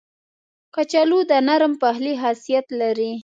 کچالو 0.75 1.19
د 1.29 1.31
نرم 1.47 1.73
پخلي 1.81 2.13
خاصیت 2.21 2.65
لري 2.79 3.11